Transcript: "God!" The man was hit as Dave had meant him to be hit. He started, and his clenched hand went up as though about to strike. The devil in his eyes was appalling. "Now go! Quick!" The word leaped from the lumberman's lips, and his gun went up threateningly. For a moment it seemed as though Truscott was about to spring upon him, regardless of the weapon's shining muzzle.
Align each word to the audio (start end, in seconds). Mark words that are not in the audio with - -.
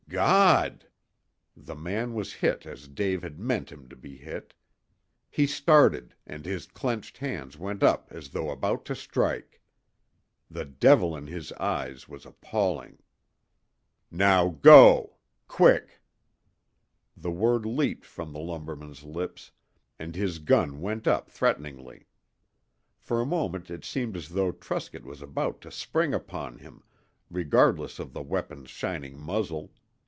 "God!" 0.13 0.89
The 1.55 1.73
man 1.73 2.13
was 2.13 2.33
hit 2.33 2.65
as 2.65 2.89
Dave 2.89 3.23
had 3.23 3.39
meant 3.39 3.71
him 3.71 3.87
to 3.87 3.95
be 3.95 4.17
hit. 4.17 4.53
He 5.29 5.47
started, 5.47 6.13
and 6.27 6.43
his 6.43 6.65
clenched 6.67 7.19
hand 7.19 7.55
went 7.55 7.81
up 7.81 8.09
as 8.11 8.31
though 8.31 8.49
about 8.51 8.83
to 8.87 8.93
strike. 8.93 9.61
The 10.49 10.65
devil 10.65 11.15
in 11.15 11.27
his 11.27 11.53
eyes 11.53 12.09
was 12.09 12.25
appalling. 12.25 12.97
"Now 14.11 14.49
go! 14.49 15.15
Quick!" 15.47 16.01
The 17.15 17.31
word 17.31 17.65
leaped 17.65 18.05
from 18.05 18.33
the 18.33 18.39
lumberman's 18.41 19.05
lips, 19.05 19.51
and 19.97 20.13
his 20.13 20.39
gun 20.39 20.81
went 20.81 21.07
up 21.07 21.29
threateningly. 21.31 22.05
For 22.99 23.21
a 23.21 23.25
moment 23.25 23.69
it 23.71 23.85
seemed 23.85 24.17
as 24.17 24.27
though 24.27 24.51
Truscott 24.51 25.05
was 25.05 25.21
about 25.21 25.61
to 25.61 25.71
spring 25.71 26.13
upon 26.13 26.57
him, 26.57 26.83
regardless 27.29 27.97
of 27.97 28.11
the 28.11 28.21
weapon's 28.21 28.69
shining 28.69 29.17
muzzle. 29.17 29.71